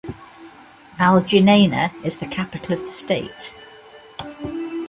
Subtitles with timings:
[0.97, 3.53] Al-Junaynah is the capital of the state.